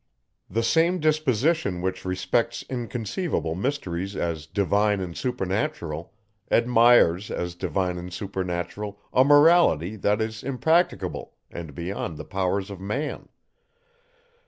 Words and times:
The 0.49 0.63
same 0.63 0.97
disposition, 0.97 1.79
which 1.79 2.05
respects 2.05 2.63
inconceivable 2.67 3.53
mysteries 3.53 4.15
as 4.15 4.47
divine 4.47 4.99
and 4.99 5.15
supernatural, 5.15 6.11
admires, 6.49 7.29
as 7.29 7.53
divine 7.53 7.99
and 7.99 8.11
supernatural, 8.11 8.99
a 9.13 9.23
Morality, 9.23 9.95
that 9.97 10.19
is 10.19 10.41
impracticable, 10.41 11.35
and 11.51 11.75
beyond 11.75 12.17
the 12.17 12.25
powers 12.25 12.71
of 12.71 12.81
man. 12.81 13.29